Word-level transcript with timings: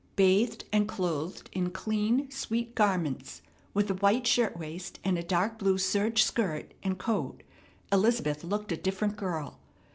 Bathed 0.15 0.63
and 0.73 0.87
clothed 0.87 1.47
in 1.53 1.69
clean, 1.69 2.31
sweet 2.31 2.73
garments, 2.73 3.43
with 3.75 3.87
a 3.91 3.93
white 3.93 4.25
shirt 4.25 4.57
waist 4.57 4.99
and 5.03 5.15
a 5.15 5.21
dark 5.21 5.59
blue 5.59 5.77
serge 5.77 6.23
skirt 6.23 6.73
and 6.81 6.97
coat, 6.97 7.43
Elizabeth 7.91 8.43
looked 8.43 8.71
a 8.71 8.77
different 8.77 9.15
girl. 9.15 9.59